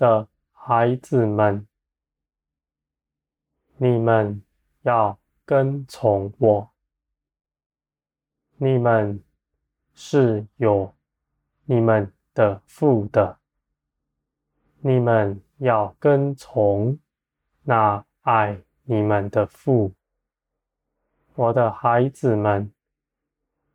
[0.00, 1.66] 的孩子们，
[3.76, 4.42] 你们
[4.80, 6.70] 要跟从我。
[8.56, 9.22] 你们
[9.92, 10.94] 是有
[11.66, 13.38] 你们的父的，
[14.78, 16.98] 你们要跟从
[17.64, 19.92] 那爱你们的父。
[21.34, 22.72] 我的孩子们，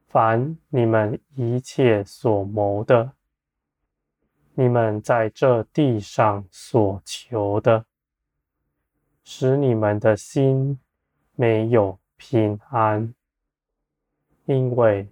[0.07, 3.14] 凡你们一切所谋的，
[4.57, 7.85] 你们在这地上所求的，
[9.25, 10.79] 使你们的心
[11.35, 13.13] 没有平安。
[14.45, 15.09] 因为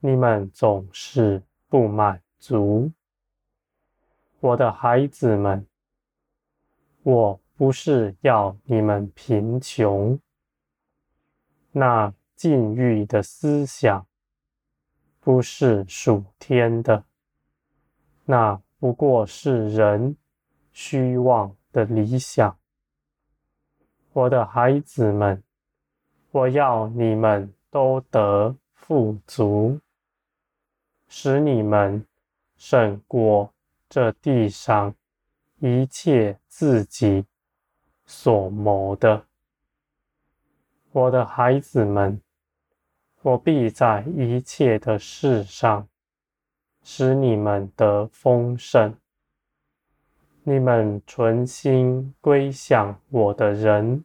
[0.00, 2.90] 你们总是不满足，
[4.40, 5.66] 我的孩子们，
[7.02, 10.18] 我不是要你们贫穷。
[11.72, 14.06] 那禁欲的思想
[15.20, 17.04] 不是属天的，
[18.24, 20.16] 那不过是人
[20.72, 22.56] 虚妄的理想。
[24.12, 25.42] 我的孩子们，
[26.30, 28.56] 我要你们都得。
[28.88, 29.80] 富足，
[31.08, 32.06] 使你们
[32.56, 33.52] 胜过
[33.88, 34.94] 这地上
[35.58, 37.24] 一切自己
[38.04, 39.26] 所谋的。
[40.92, 42.20] 我的孩子们，
[43.22, 45.88] 我必在一切的事上
[46.88, 48.94] 使你们得丰盛。
[50.44, 54.04] 你们存心归向我的人，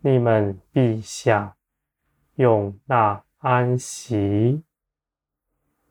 [0.00, 1.56] 你们必享
[2.34, 3.24] 用那。
[3.44, 4.62] 安息，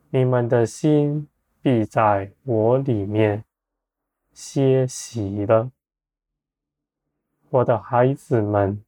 [0.09, 1.27] 你们的心
[1.61, 3.43] 必在我里面
[4.31, 5.69] 歇息了。
[7.49, 8.81] 我的孩子们，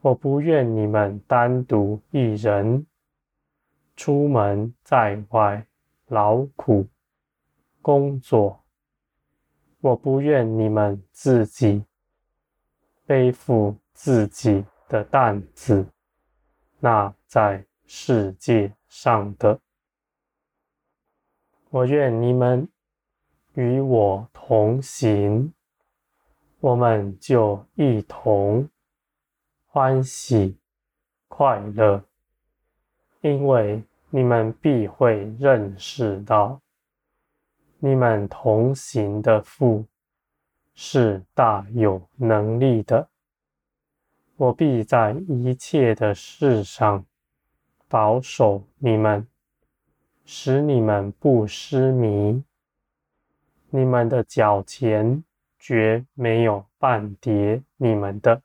[0.00, 2.86] 我不愿你们单独一人
[3.96, 5.66] 出门在外
[6.10, 6.88] 劳苦
[7.80, 8.64] 工作，
[9.80, 11.84] 我不愿你们自己
[13.06, 15.86] 背负自己的担子。
[16.80, 19.60] 那在世界上的，
[21.68, 22.68] 我愿你们
[23.54, 25.52] 与我同行，
[26.58, 28.68] 我们就一同
[29.68, 30.58] 欢喜
[31.28, 32.04] 快乐，
[33.20, 36.60] 因为你们必会认识到，
[37.78, 39.86] 你们同行的父
[40.74, 43.08] 是大有能力的。
[44.36, 47.06] 我必在一切的事上
[47.88, 49.24] 保守你们，
[50.24, 52.42] 使你们不失迷。
[53.68, 55.22] 你们的脚前
[55.58, 58.42] 绝没有半跌你们的，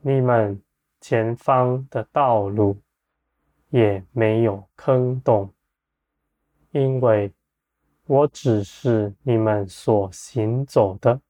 [0.00, 0.62] 你们
[1.00, 2.78] 前方的道路
[3.70, 5.52] 也没有坑洞，
[6.70, 7.32] 因为
[8.06, 11.20] 我只是你们所行走的，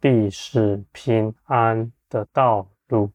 [0.00, 3.12] 必是平安的道路，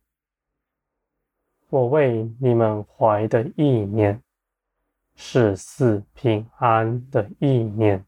[1.70, 4.22] 我为你们怀的意念
[5.16, 8.06] 是赐平安的意念。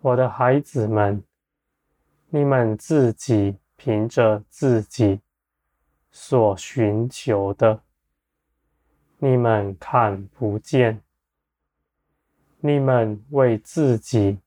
[0.00, 1.24] 我的孩子们，
[2.28, 5.20] 你们自己凭着自己
[6.10, 7.82] 所寻求的，
[9.18, 11.00] 你们看不见；
[12.60, 14.38] 你们为自己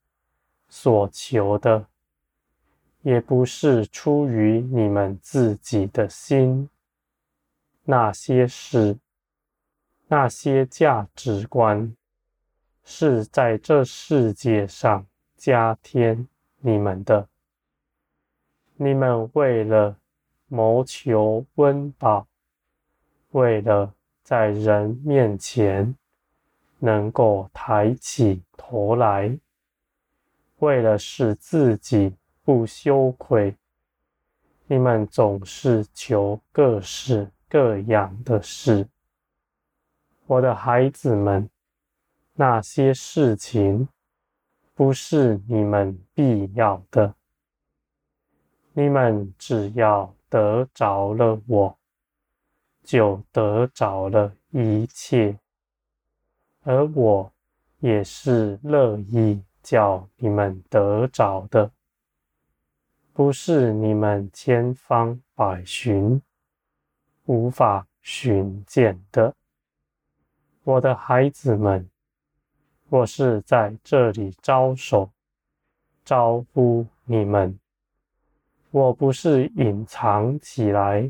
[0.68, 1.88] 所求的。
[3.04, 6.70] 也不是出于你们自己的心，
[7.84, 9.00] 那些事、
[10.08, 11.98] 那些价值观，
[12.84, 16.28] 是在这世界上加添
[16.60, 17.28] 你们的。
[18.76, 19.98] 你们为了
[20.48, 22.28] 谋求温饱，
[23.32, 25.96] 为了在人面前
[26.80, 29.38] 能够抬起头来，
[30.60, 32.14] 为了使自己。
[32.44, 33.56] 不羞愧，
[34.66, 38.88] 你们总是求各式各样的事。
[40.26, 41.48] 我的孩子们，
[42.34, 43.88] 那些事情
[44.74, 47.14] 不是你们必要的。
[48.74, 51.78] 你们只要得着了我，
[52.92, 55.40] 就得着了一切，
[56.64, 57.32] 而我
[57.80, 61.72] 也是乐意叫你们得着的。
[63.14, 66.22] 不是你们千方百寻
[67.28, 69.34] 无法寻见的，
[70.66, 71.90] 我的孩子们，
[72.90, 75.10] 我是在这里招手
[76.04, 77.58] 招呼你们，
[78.70, 81.10] 我不是隐藏起来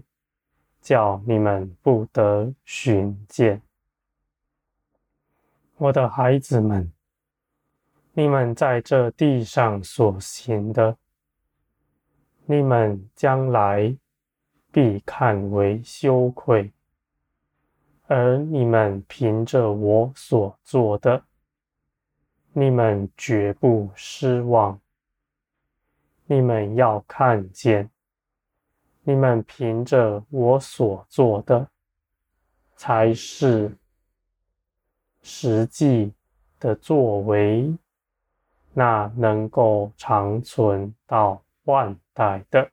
[0.81, 3.61] 叫你们不得寻见，
[5.77, 6.91] 我的孩子们，
[8.13, 10.97] 你们在这地上所行的，
[12.45, 13.95] 你们将来
[14.71, 16.71] 必看为羞愧；
[18.07, 21.23] 而你们凭着我所做的，
[22.53, 24.79] 你们绝不失望。
[26.25, 27.89] 你们要看见，
[29.03, 31.69] 你们凭着我所做的，
[32.75, 33.77] 才是
[35.21, 36.13] 实际
[36.59, 37.77] 的作为。
[38.73, 42.71] 那能够长存到万代的，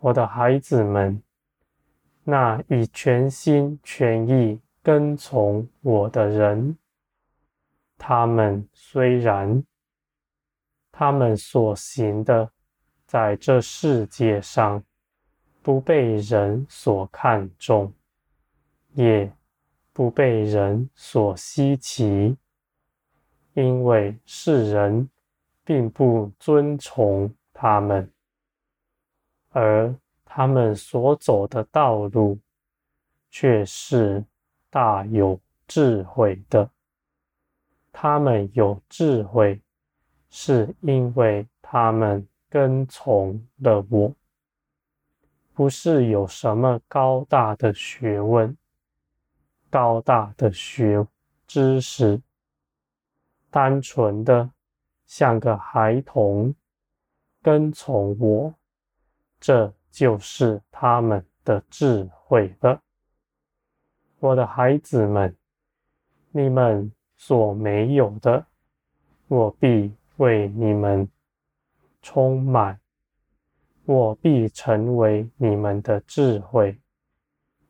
[0.00, 1.22] 我的孩子们，
[2.24, 6.76] 那以全心全意跟从我的人，
[7.96, 9.64] 他们虽然
[10.92, 12.52] 他们所行的，
[13.08, 14.84] 在这世界上
[15.62, 17.90] 不被人所看重，
[18.92, 19.32] 也
[19.94, 22.36] 不被人所稀奇。
[23.54, 25.08] 因为世人
[25.64, 28.08] 并不尊崇他们，
[29.52, 29.92] 而
[30.24, 32.38] 他们所走的道路
[33.30, 34.22] 却是
[34.68, 36.70] 大有智慧的。
[37.90, 39.58] 他们有智慧，
[40.28, 44.14] 是因为他们跟从了我，
[45.54, 48.56] 不是有什么高大的学问、
[49.68, 51.06] 高大的学
[51.46, 52.20] 知识。
[53.50, 54.50] 单纯的
[55.06, 56.54] 像个孩童
[57.42, 58.54] 跟从我，
[59.40, 62.82] 这就是他们的智慧了。
[64.20, 65.34] 我的孩子们，
[66.30, 68.44] 你们所没有的，
[69.28, 71.08] 我必为你们
[72.10, 72.74] 充满；
[73.84, 76.80] 我必成为你们的智慧，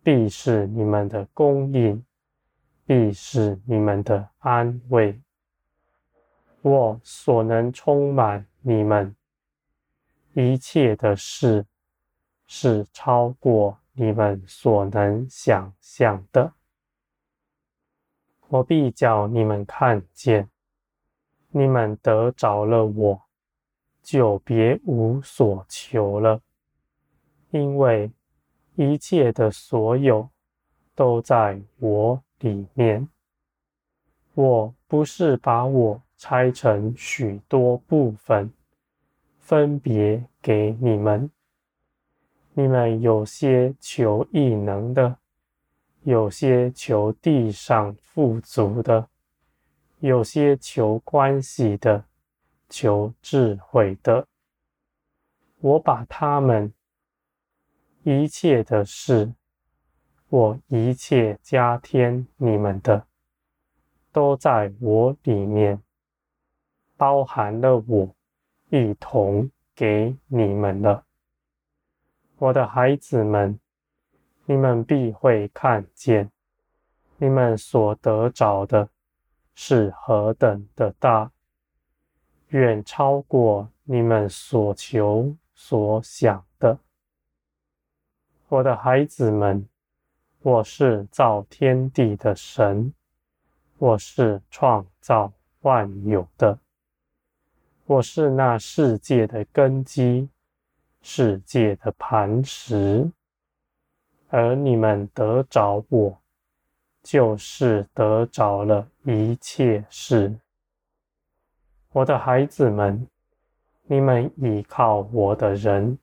[0.00, 2.04] 必是你们的供应，
[2.86, 5.20] 必是你们的安慰。
[6.62, 9.12] 我所能充满你们
[10.34, 11.66] 一切的事，
[12.46, 16.52] 是超过你们所能想象的。
[18.46, 20.48] 我必叫你们看见，
[21.48, 23.27] 你们得着了我，
[24.10, 26.40] 就别无所求了，
[27.50, 28.10] 因为
[28.74, 30.30] 一切的所有
[30.94, 33.06] 都在我里面。
[34.32, 36.00] 我不是把我。
[36.20, 38.52] 拆成许多部分，
[39.38, 41.30] 分别给你们。
[42.54, 45.16] 你们有些求异能的，
[46.02, 49.08] 有些求地上富足的，
[50.00, 52.04] 有些求关系的，
[52.68, 54.26] 求智慧的。
[55.60, 56.72] 我把他们
[58.02, 59.34] 一切的事，
[60.28, 63.06] 我一切加添你们的，
[64.12, 65.82] 都在我里面。
[66.96, 68.14] 包含了我，
[68.70, 71.04] 一同给你们了，
[72.38, 73.60] 我的孩子们，
[74.46, 76.30] 你们必会看见，
[77.18, 78.88] 你们所得着的
[79.54, 81.30] 是何等的大，
[82.48, 86.78] 远超过你们所求所想的。
[88.48, 89.68] 我的孩子们，
[90.40, 92.94] 我是造天地的神，
[93.76, 96.58] 我是创造万有的。
[97.84, 100.30] 我是那世界的根基，
[101.02, 103.10] 世界的磐石，
[104.28, 106.18] 而你们得着我，
[107.02, 110.34] 就是得着了一切事。
[111.98, 113.08] 我的孩子们，
[113.82, 115.98] 你们倚靠我的人，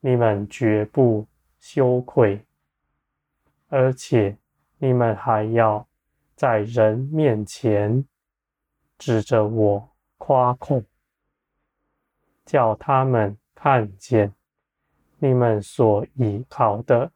[0.00, 1.26] 你们绝不
[1.58, 2.44] 羞愧，
[3.70, 4.36] 而且
[4.76, 5.88] 你们还要
[6.34, 8.04] 在人面前
[8.98, 10.82] 指着我夸口。
[12.44, 14.34] 叫他们看见，
[15.18, 17.10] 你们所依靠的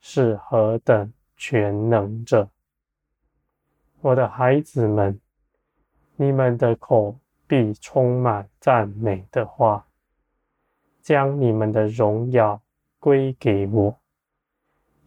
[0.00, 2.50] 是何等全能者。
[4.00, 5.20] 我的孩子们，
[6.22, 9.84] 你们的口必充满赞美的话，
[11.00, 12.62] 将你们的荣耀
[13.00, 13.98] 归给我，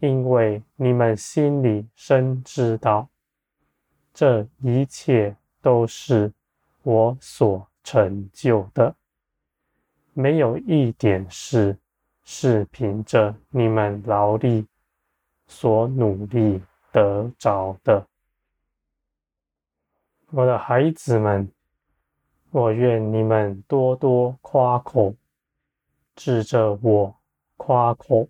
[0.00, 3.08] 因为你们心里深知道，
[4.12, 6.30] 这一切都是
[6.82, 8.94] 我所成就的。
[10.12, 11.78] 没有一点事
[12.24, 14.66] 是凭着你们劳力
[15.46, 16.60] 所努力
[16.92, 18.06] 得着的，
[20.32, 21.48] 我的孩子们，
[22.50, 25.14] 我愿你们多多夸口，
[26.16, 27.16] 指着我
[27.56, 28.28] 夸口。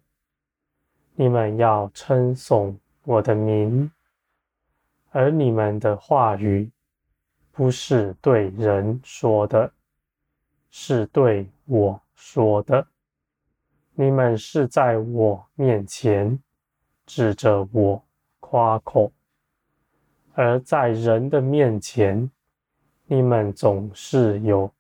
[1.15, 3.91] 你们要称颂我的名，
[5.11, 6.71] 而你们的话语
[7.51, 9.73] 不是对人说的，
[10.71, 12.87] 是对我说的。
[13.95, 16.39] 你们是在我面前
[17.07, 18.05] 指着我
[18.39, 19.11] 夸口，
[20.39, 22.31] 而在人的面前，
[23.07, 24.71] 你们总是有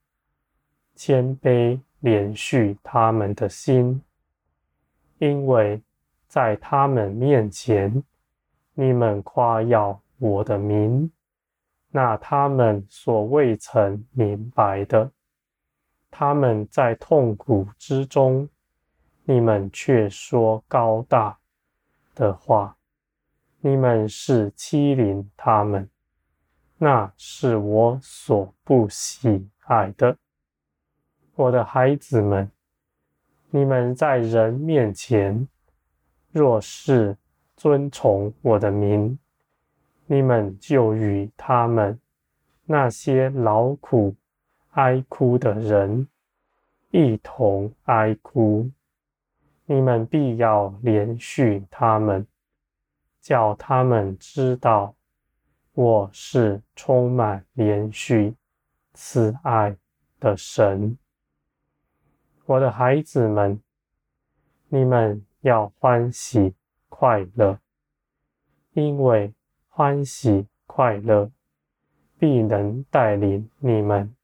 [0.94, 4.02] 谦卑怜恤他们的心，
[5.16, 5.80] 因为
[6.28, 8.04] 在他们面前，
[8.74, 11.10] 你们夸耀我的名，
[11.90, 15.10] 那他们所未曾明白的，
[16.10, 18.46] 他们在痛苦之中。
[19.24, 21.38] 你们却说高大
[22.14, 22.75] 的话，
[23.60, 25.88] 你们是欺凌他们，
[26.78, 30.16] 那是我所不喜爱的。
[31.34, 32.50] 我的孩子们，
[33.50, 35.48] 你们在人面前，
[36.30, 37.16] 若是
[37.56, 39.18] 尊崇我的名，
[40.06, 41.98] 你们就与他们
[42.64, 44.14] 那些劳苦
[44.72, 46.06] 哀哭的人
[46.90, 48.70] 一同哀哭。
[49.64, 52.26] 你们必要怜恤他们，
[53.26, 54.94] 叫他们知道
[55.72, 58.32] 我是充满怜恤、
[58.94, 59.76] 慈爱
[60.20, 60.96] 的神。
[62.44, 63.60] 我的孩子们，
[64.68, 66.54] 你们要欢喜
[66.88, 67.58] 快乐，
[68.74, 69.34] 因为
[69.70, 71.28] 欢喜快乐
[72.20, 74.14] 必能带领你们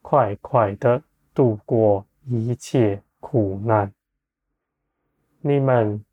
[0.00, 1.02] 快快的
[1.34, 3.92] 度过一切苦难。
[5.40, 6.04] 你们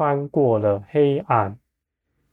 [0.00, 1.58] 穿过了黑暗，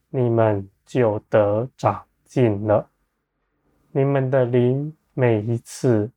[0.08, 2.88] 你们就得长进了。
[3.92, 6.10] 你们的灵每一次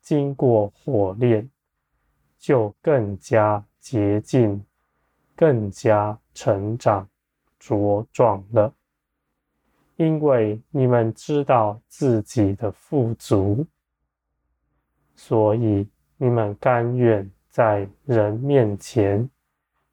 [0.00, 1.50] 经过火炼，
[2.38, 4.64] 就更加洁净，
[5.34, 7.08] 更加成长
[7.60, 8.72] 茁壮了。
[9.96, 13.66] 因为你们知道自己的富足，
[15.16, 15.84] 所以
[16.16, 19.28] 你们甘愿在人面前。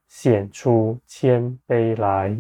[0.10, 2.36] 显出谦卑来，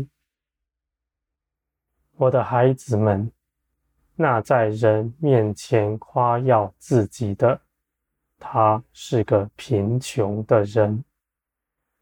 [2.18, 3.32] 我的孩子们，
[4.16, 7.62] 那在人面前夸耀自己的，
[8.40, 11.06] 他是个贫穷的人。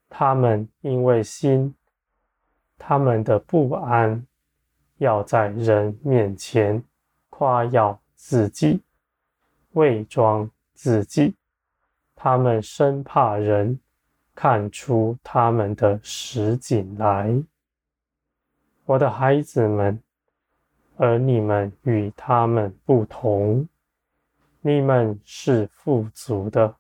[0.10, 1.76] 他们因为心，
[2.78, 4.26] 他们的不安，
[5.00, 6.82] 要在人面前
[7.30, 8.82] 夸耀自己，
[9.74, 11.36] 伪装自己，
[12.16, 13.78] 他们生怕人。
[14.40, 17.44] 看出他们的实景来，
[18.86, 20.00] 我的孩子们，
[20.96, 23.68] 而你们与他们不同，
[24.62, 26.76] 你们是富足的，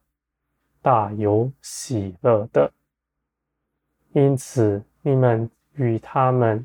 [0.83, 2.71] 大有喜乐的，
[4.11, 6.63] 因此你们与他们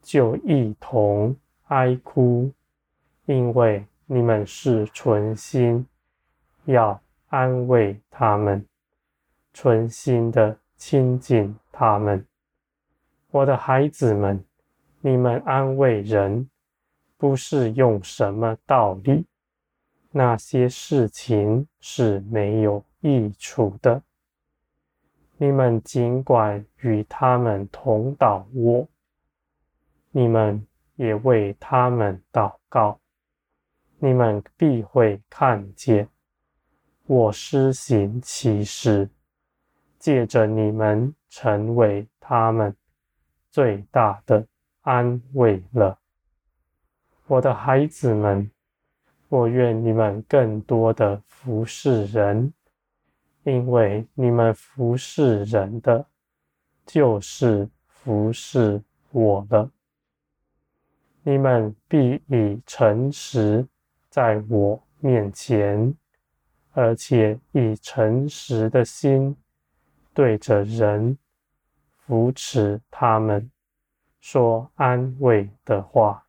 [0.00, 2.50] 就一同哀哭，
[3.26, 5.86] 因为你们是存心
[6.64, 8.64] 要安慰他们。
[9.52, 12.26] 存心的亲近他们，
[13.30, 14.44] 我的孩子们，
[15.00, 16.48] 你们安慰人，
[17.16, 19.26] 不是用什么道理，
[20.10, 24.02] 那些事情是没有益处的。
[25.36, 28.86] 你们尽管与他们同祷我，
[30.10, 30.66] 你们
[30.96, 33.00] 也为他们祷告，
[33.98, 36.08] 你们必会看见
[37.06, 39.08] 我施行奇事。
[40.00, 42.74] 借着你们成为他们
[43.50, 44.44] 最大的
[44.80, 45.98] 安慰了，
[47.26, 48.50] 我的孩子们，
[49.28, 52.50] 我愿你们更多的服侍人，
[53.42, 56.06] 因为你们服侍人的，
[56.86, 59.70] 就是服侍我了。
[61.22, 63.66] 你们必以诚实
[64.08, 65.94] 在我面前，
[66.72, 69.36] 而且以诚实的心。
[70.12, 71.16] 对着人
[71.96, 73.50] 扶持他们，
[74.20, 76.26] 说安慰的话。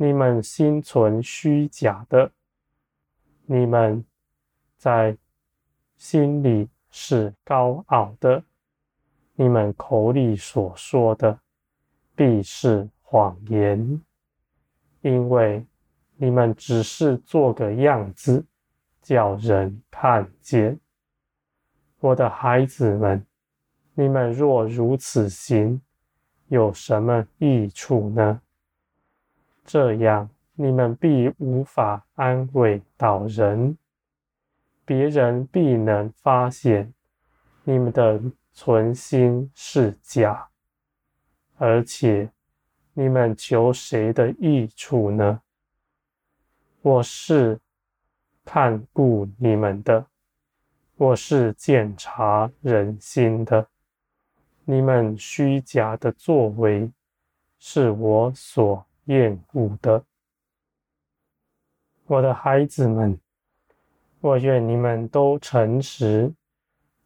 [0.00, 2.30] 你们心存虚假的，
[3.46, 4.04] 你们
[4.76, 5.16] 在
[5.96, 8.44] 心里是高傲的，
[9.34, 11.40] 你们口里所说的
[12.14, 14.00] 必是谎言，
[15.00, 15.66] 因为
[16.16, 18.44] 你们只是做个样子，
[19.02, 20.78] 叫人看见。
[22.00, 23.26] 我的孩子们，
[23.94, 25.80] 你们若如此行，
[26.46, 28.40] 有什么益处呢？
[29.64, 33.76] 这样，你们必无法安慰到人，
[34.84, 36.94] 别人必能发现
[37.64, 40.48] 你们的存心是假，
[41.56, 42.30] 而且，
[42.94, 45.42] 你们求谁的益处呢？
[46.80, 47.58] 我是
[48.44, 50.06] 看顾你们的，
[50.98, 53.68] 我是检查人心的。
[54.64, 56.90] 你们虚假的作为，
[57.56, 60.04] 是我所厌恶的。
[62.06, 63.16] 我的孩子们，
[64.20, 66.34] 我愿你们都诚实，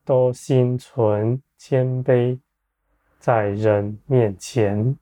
[0.06, 2.40] 都心存谦卑，
[3.18, 4.96] 在人面前，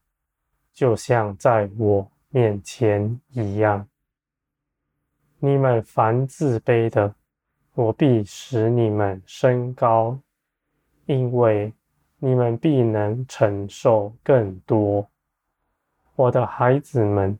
[0.72, 3.86] 就像在我面前一样。
[5.38, 7.14] 你们凡自卑的，
[7.74, 10.18] 我必使你们升高，
[11.06, 11.72] 因为
[12.18, 15.08] 你们必能承受更多。
[16.16, 17.38] 我的孩子们，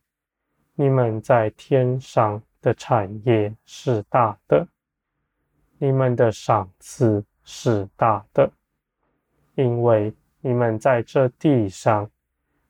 [0.74, 2.42] 你们在天上。
[2.62, 4.68] 的产业是大的，
[5.78, 8.52] 你们的赏赐是大的，
[9.54, 12.10] 因为你们在这地上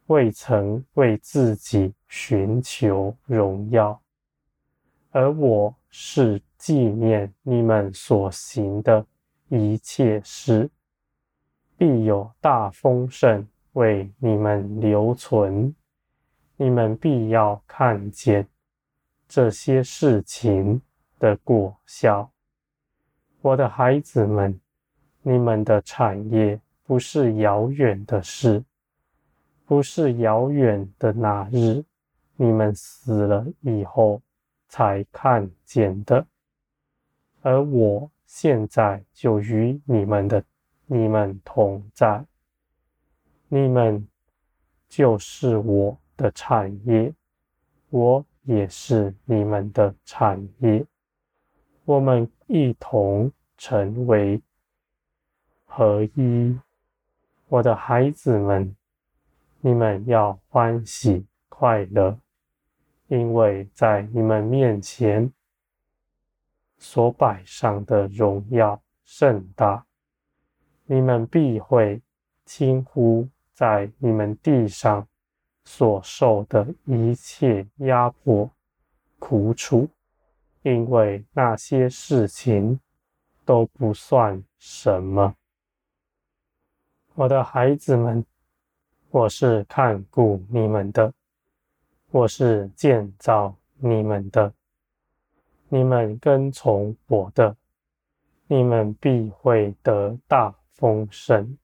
[0.07, 4.01] 未曾为自己寻求荣耀，
[5.11, 9.07] 而我是纪念你们所行的
[9.49, 10.71] 一切事，
[11.79, 15.75] 必有大丰盛为你们留存，
[16.59, 18.47] 你们必要看见。
[19.27, 20.83] 这些事情
[21.19, 22.31] 的果效，
[23.41, 24.61] 我的孩子们，
[25.23, 28.63] 你们的产业不是遥远的事，
[29.65, 31.83] 不是遥远的那日，
[32.37, 34.21] 你们死了以后
[34.69, 36.27] 才看见的，
[37.43, 40.45] 而我现在就与你们的
[40.87, 42.25] 你们同在，
[43.49, 44.07] 你们
[44.89, 47.13] 就是我的产业，
[47.91, 48.25] 我。
[48.45, 50.85] 也是你们的产业，
[51.85, 54.41] 我们一同成为
[55.67, 56.59] 合一。
[57.49, 58.75] 我的孩子们，
[59.61, 62.19] 你们要欢喜快乐，
[63.09, 65.31] 因为在你们面前
[66.81, 69.87] 所摆上的荣耀甚大，
[70.87, 72.03] 你们必会
[72.45, 75.07] 轻忽在你们地上。
[75.63, 78.51] 所受的一切压迫、
[79.19, 79.87] 苦楚，
[80.63, 82.81] 因为那些事情
[83.45, 85.37] 都不算什么。
[87.15, 88.25] 我的孩子们，
[89.11, 91.13] 我是看顾你们的，
[92.11, 94.53] 我是建造你们的。
[95.73, 97.57] 你们跟从我的，
[98.49, 101.57] 你们必会得大丰盛。